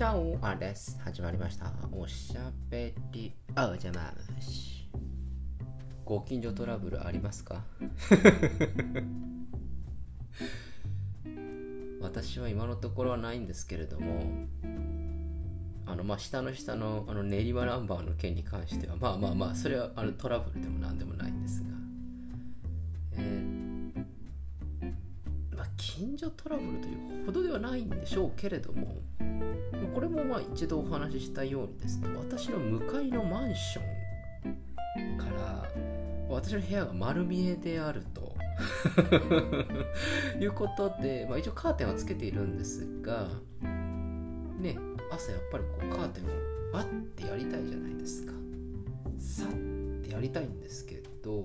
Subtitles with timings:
[0.00, 0.98] じゃおあです。
[1.04, 1.70] 始まりました。
[1.92, 4.88] おしゃべりおじゃまし。
[6.06, 7.62] ご近所トラブルありますか
[12.00, 14.22] 私は今のところはないんですけれども、
[15.84, 21.66] あのまあ下の下のあの練馬ナンバーの件に関しては、まあまあまあ、それはあのトラブルでもなんでもないんですが、
[23.18, 24.04] えー
[25.54, 28.96] まあ、近所トラブルというほどではないんでしょうけれども、
[29.94, 35.64] これもまあ一度お話ししたようにですね私の向かいのマンションから
[36.28, 38.30] 私の部屋が丸見えであると。
[40.38, 43.26] いうことで、まあ、一応カーテンはつけているんですが
[44.58, 44.76] ね
[45.10, 46.26] 朝やっぱりこうカーテンを
[46.70, 48.34] バッてやりたいじゃないですか。
[49.18, 51.44] さってやりたいんですけど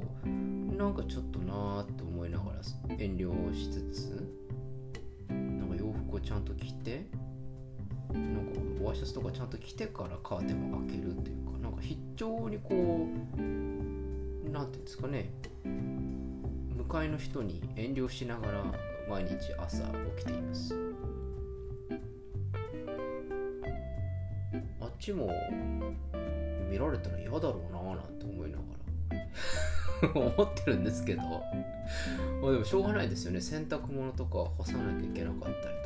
[0.78, 2.62] なんかちょっとなーって思いながら
[2.98, 4.36] 遠慮しつつ
[5.30, 7.08] なんか洋服をちゃんと着て
[8.16, 8.46] なん
[8.78, 13.08] かワイシャツとかちゃんと着てからカーテンを開けるっていうかなんか非常にこ
[13.38, 15.32] うなんていうんですかね。
[16.78, 18.64] 向かいの人に遠慮しながら
[19.10, 19.84] 毎日朝
[20.18, 20.76] 起きています。
[24.80, 25.30] あっちも
[26.70, 28.76] 見られたら嫌だろうなーなんて思いながら。
[30.14, 31.22] 思ってるんですけど。
[32.42, 33.42] まあでもしょうがないですよね。
[33.42, 35.85] 洗濯物とか干さなきゃいけなかったりと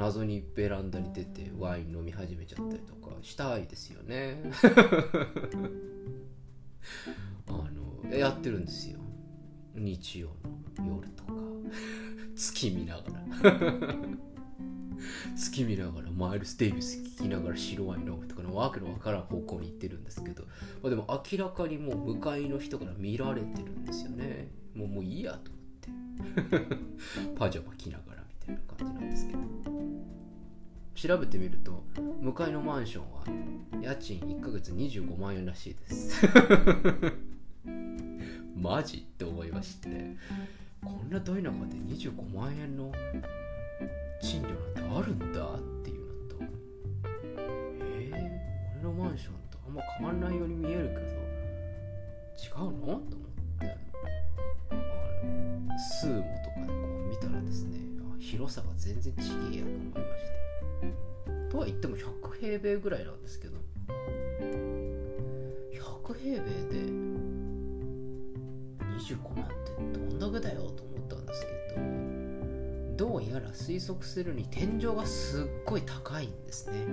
[0.00, 4.42] 謎にベランダに出てワイン飲み始めちゃったりとかしたいですよね。
[7.46, 8.98] あのやってるんですよ。
[9.74, 10.30] 日曜
[10.78, 11.34] の夜とか。
[12.34, 13.02] 月見なが
[13.52, 13.60] ら。
[15.36, 20.44] 月見ながらマイルス・デイビス聴きながら白ワイン飲むとかのわけのわからん方向に行ってるんですけど、
[20.82, 24.50] まあ、でも明らかにもう向かいの人から見られてるんですよね。
[24.74, 26.76] もうもういいやと思って。
[27.36, 28.19] パジャマ着ながら。
[28.19, 29.40] みたいな感じなんですけど。
[30.94, 31.82] 調べてみると
[32.20, 33.24] 向かいのマンションは
[33.80, 36.26] 家賃1ヶ月25万円らしいです。
[38.54, 39.88] マジって思いまして。
[40.84, 42.92] こんなど田舎で25万円の
[44.20, 46.36] 賃料なんてあるんだっていうのと。
[47.36, 51.00] えー、俺のマンションとあんま変わんないように見えるけど
[52.62, 53.00] 違うの？
[53.10, 53.16] と
[58.50, 59.18] さが全然違
[59.54, 61.50] えやと思いまして。
[61.50, 63.58] とは言っても100平米ぐらいなんですけど。
[65.72, 66.78] 100平米で
[68.98, 69.72] 25万って
[70.18, 71.50] どんだけだよと思ったんですけど。
[72.96, 76.84] どうやら推測するに天井がすっごい高いんですね。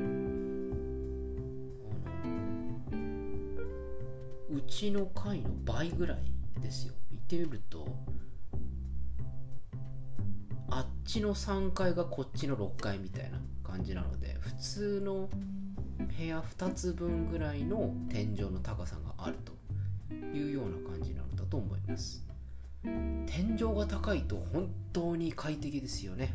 [4.49, 6.23] うちの階の倍ぐらい
[6.61, 6.93] ですよ。
[7.11, 7.85] 言ってみると
[10.69, 15.29] あっちの3階がこっちの6階みたいな感じなので普通の
[16.17, 22.23] 部屋2つ分ぐらいの天井の高さがあるというような感じなのだと思います。
[22.83, 26.33] 天井が高いと本当に快適ですよね。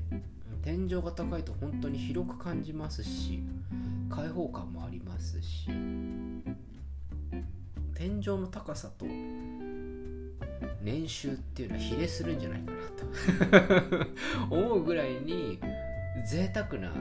[0.63, 3.43] 天井が高いと本当に広く感じますし
[4.09, 5.67] 開放感もありますし
[7.95, 9.05] 天井の高さと
[10.83, 12.79] 年収っていうのは比例するんじゃないかな
[14.01, 14.07] と。
[14.55, 15.59] 思うぐらいに
[16.27, 16.93] 贅沢な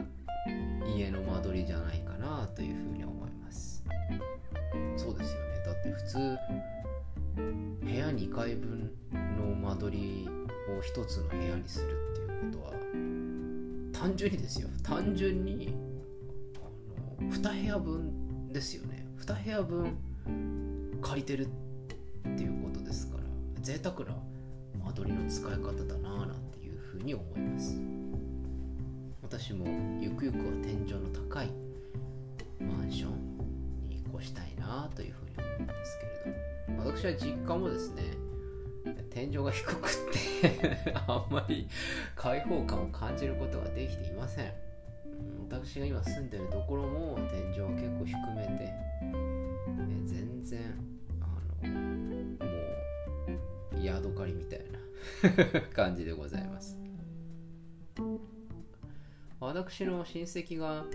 [0.96, 3.84] 家の間取りじゃないかなというふうに思います。
[4.96, 5.62] そうですよね。
[5.64, 6.38] だって普通
[7.84, 8.90] 部屋2階分
[9.36, 12.72] の間取りを1つの部屋にするっていうことは
[13.92, 14.68] 単純にですよ。
[14.82, 15.74] 単純に
[16.56, 19.06] あの2部屋分ですよね。
[19.18, 19.96] 2部屋分
[21.00, 21.48] 借りてるっ
[22.36, 22.71] ていうこと
[23.62, 24.12] 贅沢な
[24.84, 27.80] 間取りの使い方だなぁなんていうふうに思います。
[29.22, 29.66] 私も
[30.00, 31.50] ゆくゆくは天井の高い
[32.60, 38.02] マンションに越したいなというふうに思うんですけれど私は実家もですね
[39.10, 39.90] 天井が低くっ
[40.42, 41.68] て あんまり
[42.16, 44.52] 開放感を感じることができていません。
[45.48, 48.74] 私が今住んでるところも天井は結構低めで
[50.04, 50.60] 全然
[51.20, 51.91] あの
[53.86, 54.82] ヤドカリみたいな。
[55.74, 56.76] 感じでございます。
[59.40, 60.86] 私の親戚が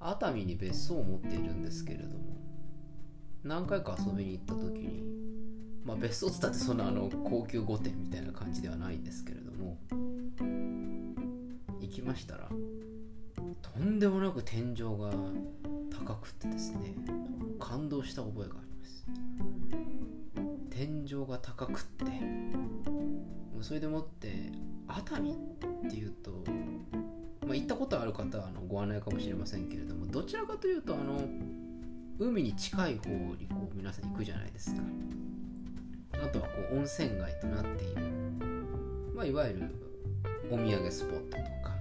[0.00, 2.36] 熱海に別荘を持っているんですけれども
[3.44, 5.04] 何回か遊びに行った時に
[5.84, 9.78] まあ別荘っつったってそんなあの高級御殿みたいな感じではないんですけれども
[11.80, 12.48] 行きましたら
[13.62, 15.12] とんでもなく天井が
[15.96, 16.96] 高くてですね
[17.60, 19.06] 感動した覚えがあります
[20.82, 22.06] 天井が高くって
[23.60, 24.50] それでもって
[24.88, 26.32] 熱海っていうと、
[27.46, 31.20] まあ、行ったことある方はあのご案内かもしれませんけれどもどちらかというとあの
[32.18, 34.82] 海に近い方にこう皆さん行くじゃないですか。
[36.14, 38.02] あとはこう温泉街となっている、
[39.14, 39.74] まあ、いわゆる
[40.50, 41.76] お土産スポットとか、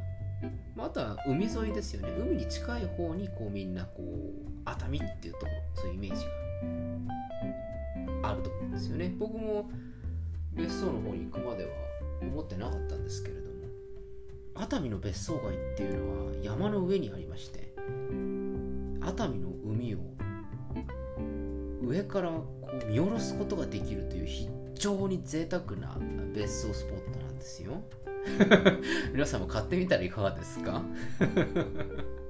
[0.75, 2.13] まあ、あとは海沿いですよね。
[2.19, 6.25] 海に近い方にこうみんなこう熱海っていうとそういうイメージ
[8.21, 9.13] があると思ですよね。
[9.17, 9.69] 僕も
[10.53, 11.69] 別荘の方に行くまでは
[12.21, 13.51] 思ってなかったんですけれども
[14.55, 17.73] 熱海の別荘街っていうのは山の上にありまして
[19.01, 19.99] 熱海の海を
[21.83, 25.97] 上からこう見下ろすことができるという非常に贅沢な
[26.33, 27.81] 別荘スポットなんですよ。
[29.13, 30.83] 皆さんも買ってみたらいかがですか？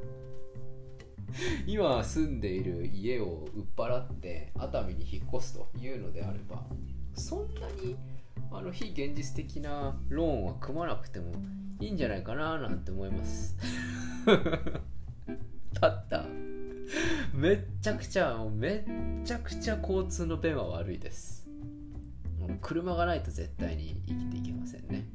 [1.66, 6.64] 今住んでいる家を売っ払って熱海に引っ越すというのであれば
[7.16, 7.96] そんなに
[8.52, 11.34] あの非現実的なローンは組まなくても
[11.80, 13.56] いいんじゃないかななんて思います。
[15.74, 16.26] たった。
[17.34, 18.84] めっちゃくちゃめっ
[19.24, 21.48] ちゃくちゃ交通の便は悪いです。
[22.62, 25.06] 車がないと絶対に生きていけませんね。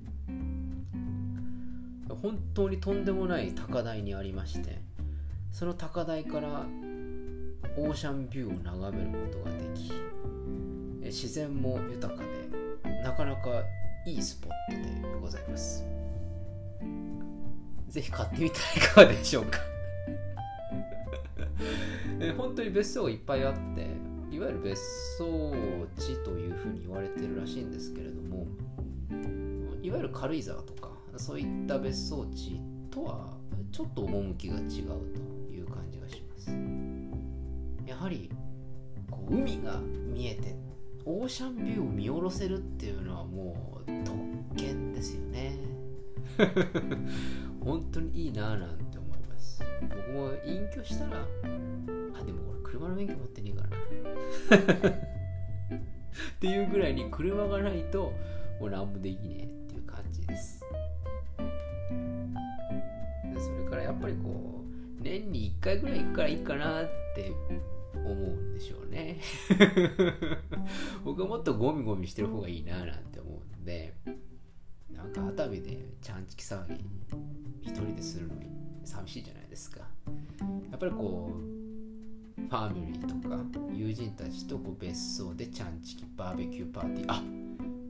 [2.23, 4.81] 本当にとんでもない高台にありまして
[5.57, 6.67] その高台から
[7.79, 9.91] オーシャンビューを眺めることができ
[11.03, 12.29] 自然も豊かで
[13.03, 13.65] なかなか
[14.07, 15.83] いいスポットでございます。
[17.89, 19.59] ぜひ買ってみたらいかがでしょうか。
[22.21, 23.87] え本当に別荘がいっぱいあって
[24.31, 24.79] いわゆる別
[25.17, 25.55] 荘
[25.97, 28.47] 地というふうに言われてるらしいんですけれども
[29.81, 32.61] いわゆる軽井沢とかそういった別荘地
[32.91, 33.39] とは
[33.73, 35.46] ちょっと趣が違うと。
[37.87, 38.31] やはり
[39.11, 40.57] こう海が見えて
[41.05, 44.17] オーシャンビューを見下ろせるっていうのはもう特
[44.57, 45.57] 権ですよね。
[47.63, 49.63] 本当にいいなぁなんて思います。
[49.83, 53.67] 僕も隠居したらあでも俺車の免許持ってねえか
[54.51, 54.97] らな。
[54.97, 58.13] っていうぐらいに車がないと
[58.61, 60.61] もう何もできねえっていう感じです。
[63.33, 64.65] でそれからやっぱりこ
[64.99, 67.33] う年に1回ぐらい行くからいいかなって
[67.97, 69.19] 思うんでしょうね。
[71.05, 73.95] 僕はもっとゴミゴミしてる方がいいななんて思うんで
[74.91, 76.75] なんか熱海でちゃんちき騒ぎ
[77.63, 78.47] 一人でするのに
[78.85, 79.81] 寂しいじゃないですか。
[80.71, 81.39] やっぱりこう
[82.41, 87.13] ファミリーとか友人たちとこう別荘でちゃんちきバーベキューパーティー。
[87.13, 87.23] あ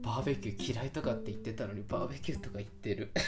[0.01, 3.11] バーベキュー嫌いとかって言ってたのにバーベキューとか言ってる。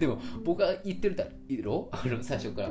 [0.00, 1.24] でも僕が言ってるだ
[1.62, 1.88] ろ？
[1.92, 2.70] あの最初から。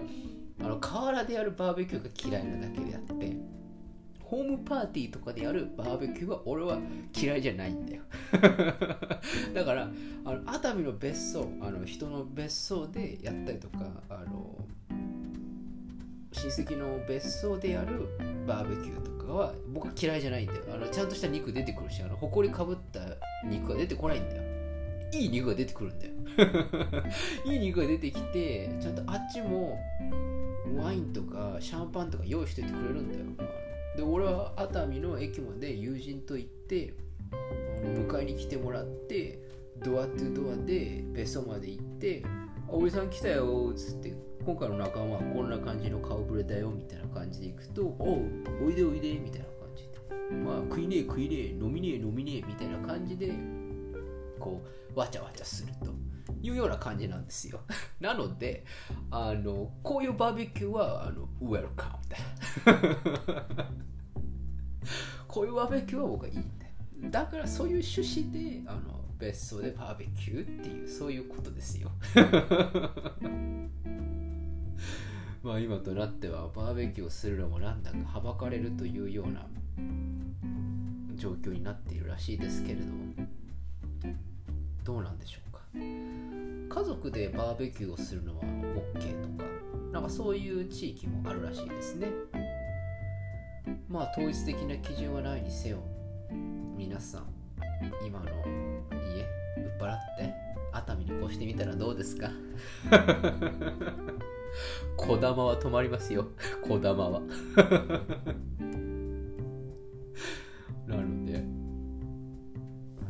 [0.60, 3.38] あの河原でやるバーベキューが嫌いなだけであって
[4.30, 6.80] ホームパーティーとかでやるバーベキューは俺は
[7.16, 8.02] 嫌いじゃないんだよ。
[9.56, 9.90] だから
[10.26, 14.58] あの熱海の別荘あの人の別荘でやったりとかあの
[16.34, 18.06] 親戚の別荘でやる
[18.46, 20.64] バーベキューとかは僕は嫌いじゃないんだよ。
[20.74, 23.00] あのちゃんとした肉出てくるしあの埃かぶった
[23.46, 24.44] 肉が出てこないんだよ。
[25.14, 26.14] いい肉が出てくるんだよ。
[27.46, 29.80] いい肉が出てきてちゃんとあっちも
[30.76, 33.26] ワインとかシャンパンとか用意しててくれるんだよ。
[33.96, 36.94] で俺は熱海の駅まで友人と行って
[37.84, 39.40] 迎えに来てもらって
[39.84, 42.24] ドアトゥドアで別荘まで行って
[42.70, 44.14] 「おじさん来たよ」っつって
[44.46, 53.34] 今回の仲間はこんな感じの顔ぶれだよみたいな感じで行くと「おうおいでおいで」みたいな感じでまあ食いねえ食いねえ飲みねえ飲みねえみたいな感じで
[54.40, 54.62] こ
[54.96, 56.07] うわちゃわちゃすると。
[56.42, 57.62] いうような感じなんですよ。
[58.00, 58.66] なので
[59.12, 62.18] あのこういうバーベキューはあのウェルカムだ
[65.28, 66.42] こういうバーベキューは僕はいいん
[67.12, 71.92] だだからそういう趣旨であの別荘でバーベキューっていうそういうことですよ。
[75.44, 79.48] まあ今となってはバーベキューをするのもなんだかはばかれるというような
[81.16, 82.86] 状況になっているらしいですけれど
[84.84, 85.62] どうなんでしょうか。
[86.78, 89.50] 家族でバーベキューをするのは OK とか
[89.92, 92.12] なんかそういう地域もあるらしいですね。
[93.90, 95.80] まあ統一的な基準はないにせよ
[96.78, 97.26] 皆さん
[98.06, 98.32] 今の家
[99.58, 100.32] 売っ払って
[100.72, 102.30] 熱海に越してみたらどうですか？
[104.98, 106.28] こだまは止まりますよ。
[106.68, 107.22] こだまは。
[110.86, 111.44] なので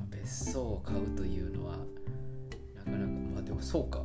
[0.09, 1.56] 別荘を買うというの
[3.57, 4.03] もそうか。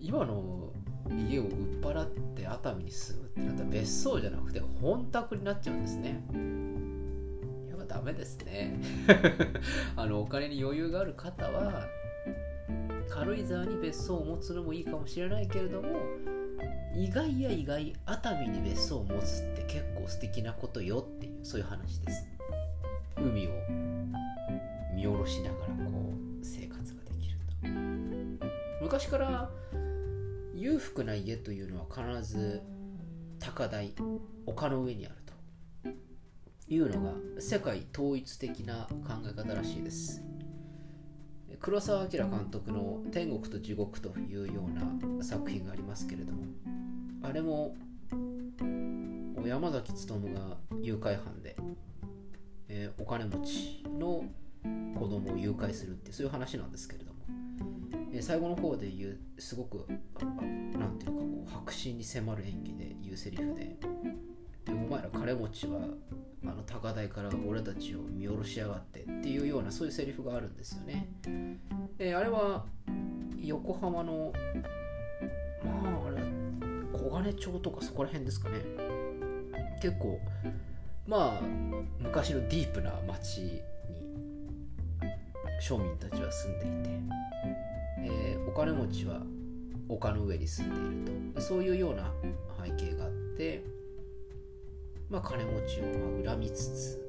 [0.00, 0.72] 今の
[1.10, 1.50] 家を売っ
[1.82, 6.22] 払って熱海に住むってなったら別荘じゃなくて本宅になっちゃうんですね。
[7.68, 8.80] やっぱダメですね。
[9.96, 11.86] あのお金に余裕がある方は
[13.08, 15.88] 軽井沢に別荘を持つのもいいかもしれないけれども
[16.94, 22.26] 意外や意外熱海に別荘を持つって結構素敵なことよっていうそういう話です。
[23.18, 23.50] 海を
[24.94, 26.05] 見下ろしながらこう
[28.86, 29.50] 昔から
[30.54, 32.62] 裕福な家というのは必ず
[33.40, 33.92] 高台
[34.46, 35.32] 丘の上にあると。
[36.68, 40.22] いうのが世界統一的な考え方らしいです。
[41.60, 46.44] 黒澤明監督の「天国と地獄」というような作品がありますけれども
[47.22, 47.74] あれも
[49.44, 51.56] 山崎努が誘拐犯で、
[52.68, 54.24] えー、お金持ちの
[54.96, 57.15] 子供を誘拐するってそういう話なんですけれども、えー、
[58.22, 59.86] 最後の方で言うすごく
[60.78, 63.76] なんていうかこう白真に迫る演技で言うセリフで
[64.68, 65.80] 「お前ら金持ちは
[66.44, 71.08] あの高台から俺たちを見下ろしやがって」っていうようなそういうセリフがあるんですよね。
[71.98, 72.66] であれは
[73.38, 74.32] 横浜の
[75.64, 76.22] まああれ
[76.92, 78.56] 小金町とかそこら辺ですかね
[79.80, 80.18] 結構
[81.06, 81.42] まあ
[82.00, 83.62] 昔のディープな町に
[85.60, 87.00] 庶民たちは住んでいて、
[87.98, 89.22] えー、お金持ちは
[89.88, 91.40] 丘の上に住んでいると。
[91.40, 92.12] そういうような
[92.64, 93.62] 背景があって、
[95.08, 97.02] まあ、金持ちを恨みつつ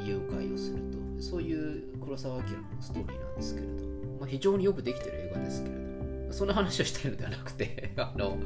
[0.00, 1.04] 誘拐をすると。
[1.22, 2.48] そういう黒澤明の
[2.80, 3.72] ストーリーなんですけれど、
[4.20, 8.36] まあ、非常によくできてる映画ですけれどそんな話をしたいのではなくて あの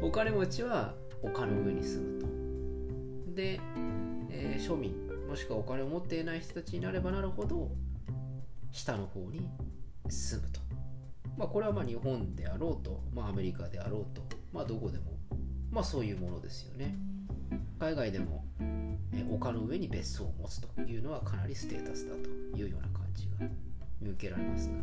[0.00, 2.26] お金持ちは丘の上に住むと。
[3.34, 3.60] で、
[4.30, 4.94] えー、庶民
[5.28, 7.72] もしくはお金を持っていない人たちになればなるほど
[8.70, 9.48] 下の方に
[10.08, 10.53] 住むと。
[11.44, 15.04] まあ、これはまあ日本であろうと、まあ、アメリカであろうと、まあ、どこでも、
[15.70, 16.96] まあ、そういうものですよね。
[17.78, 18.46] 海外でも、
[19.12, 23.46] え丘の上に別荘を持つというのはかなりステータスだというような感じが
[24.00, 24.74] 見受けられますが。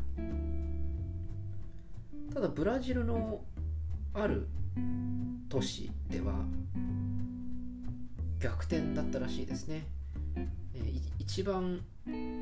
[2.35, 3.41] ただブラジルの
[4.13, 4.47] ある
[5.49, 6.45] 都市では
[8.39, 9.87] 逆転だったらしいですね。
[10.75, 11.79] え一番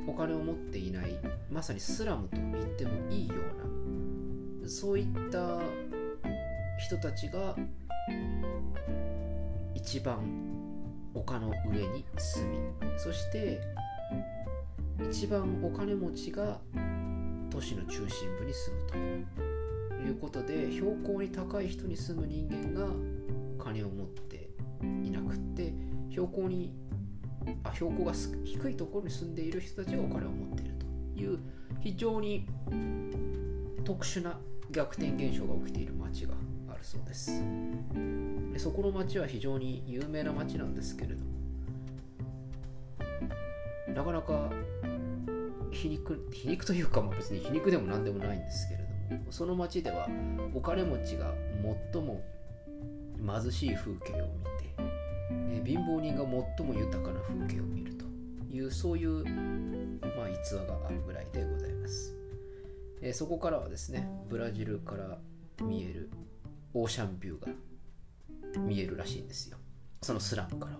[0.07, 1.15] お金を持っていない
[1.49, 3.78] まさにスラムと言ってもいいような
[4.69, 5.59] そういった
[6.77, 7.55] 人たちが
[9.73, 10.19] 一番
[11.13, 12.59] 丘の上に住み
[12.97, 13.59] そして
[15.09, 16.59] 一番お金持ちが
[17.49, 19.49] 都市の中心部に住むと。
[19.99, 22.87] いうことで標高に高い人に住む人間が
[23.63, 24.49] 金を持って
[25.03, 25.73] いなくって
[26.09, 26.73] 標高に
[27.63, 30.73] あ標高が低いところに住んでいる人たちがお金を持っている
[31.15, 31.39] という
[31.81, 32.47] 非常に
[33.83, 34.39] 特殊な
[34.71, 36.33] 逆転現象が起きている町が
[36.69, 37.43] あるそうです。
[38.53, 41.39] でそこの町は非常に有名な町なんですけれども
[43.93, 44.51] なかなか
[45.71, 50.07] 皮肉皮肉というか、まあ、別に皮肉でも何でもないんですけれどもその町では
[50.53, 51.33] お金持ちが
[51.93, 52.21] 最も
[53.17, 54.59] 貧しい風景を見て
[55.51, 56.23] え貧乏人が
[56.57, 58.05] 最も豊かな風景を見ると
[58.51, 59.23] いうそういう、
[60.15, 62.15] まあ、逸話があるぐらいでございます、
[63.01, 65.17] えそこからはですねブラジルから
[65.61, 66.09] 見える
[66.73, 69.57] オーシャンビューが見えるらしいんですよ。
[70.01, 70.73] そのスラムから。
[70.73, 70.79] は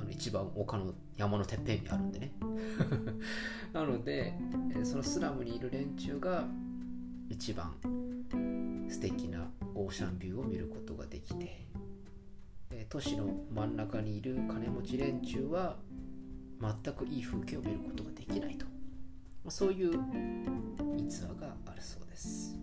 [0.00, 2.32] あの一番丘の山のてっぺんにあるんでね。
[3.72, 4.34] なので
[4.84, 6.46] そのスラムにいる連中が
[7.28, 7.74] 一番
[8.88, 11.68] 素敵なオーシャンビューを見ることができて
[12.88, 15.76] 都市の真ん中にいる金持ち連中は
[16.60, 18.66] 全くいい風景を見ることができないと
[19.44, 19.90] まそういう
[20.96, 22.58] 逸話があるそうです。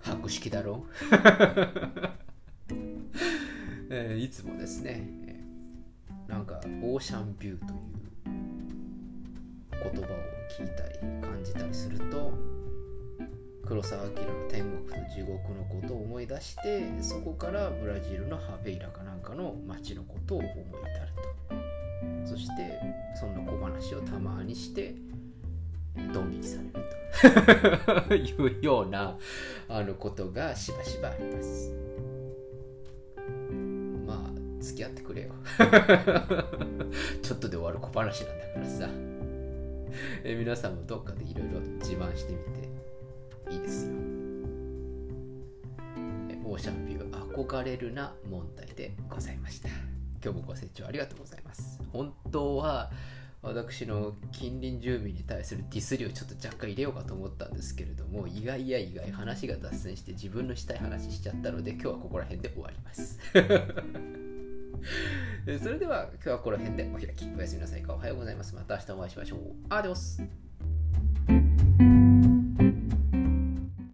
[0.00, 0.90] 博識だろう、
[3.90, 5.26] えー、いつもですね。
[6.28, 7.80] なんかオーシャンビューという
[9.70, 10.16] 言葉を
[10.58, 12.32] 聞いたり感じたりすると
[13.64, 21.12] 黒澤明の天国と地獄のことを思い出してそこからブラジルのハベイラかなんかの街のことを思い至る
[21.45, 21.45] と。
[22.24, 22.80] そして
[23.18, 24.94] そんな小話をたまにして
[26.12, 26.72] ドン引きされる
[28.08, 28.14] と。
[28.14, 29.16] いうような
[29.68, 31.72] あのことがしばしばあります。
[34.06, 35.32] まあ付き合ってくれよ。
[37.22, 38.88] ちょっとで終わる小話なんだからさ。
[40.24, 42.68] え皆さんもどっかでいろいろ自慢してみて
[43.50, 43.94] いいですよ。
[46.44, 49.68] オーシャンビュー憧れるな問題でございました
[50.22, 51.80] 今日もご清聴ありがとうございます。
[51.92, 52.90] 本当は
[53.42, 63.18] 私の近隣住民に対するディスりをちょっと若干入れようかと思ったんですけれども意外や意外話が脱線して自分のしたい話しちゃったので今日はここら辺で終わります。
[65.62, 67.26] それでは今日はここら辺でお開き。
[67.36, 67.82] おやすみなさい。
[67.82, 68.54] かおはようございます。
[68.54, 69.40] また明日お会いしましょう。
[69.68, 70.45] アデオス。